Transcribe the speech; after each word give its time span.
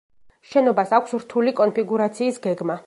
შენობას 0.53 0.95
აქვს 0.99 1.15
რთული 1.25 1.55
კონფიგურაციის 1.61 2.45
გეგმა. 2.49 2.79